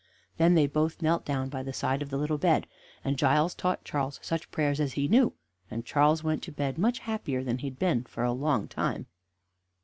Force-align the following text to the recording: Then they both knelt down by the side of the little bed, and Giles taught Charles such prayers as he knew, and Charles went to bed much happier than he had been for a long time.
Then 0.37 0.55
they 0.55 0.65
both 0.65 1.03
knelt 1.03 1.25
down 1.25 1.49
by 1.49 1.61
the 1.61 1.73
side 1.73 2.01
of 2.01 2.09
the 2.09 2.17
little 2.17 2.39
bed, 2.39 2.65
and 3.05 3.19
Giles 3.19 3.53
taught 3.53 3.83
Charles 3.83 4.19
such 4.23 4.49
prayers 4.49 4.79
as 4.79 4.93
he 4.93 5.07
knew, 5.07 5.33
and 5.69 5.85
Charles 5.85 6.23
went 6.23 6.41
to 6.41 6.51
bed 6.51 6.79
much 6.79 6.97
happier 6.97 7.43
than 7.43 7.59
he 7.59 7.67
had 7.67 7.77
been 7.77 8.05
for 8.05 8.23
a 8.23 8.31
long 8.33 8.67
time. 8.67 9.05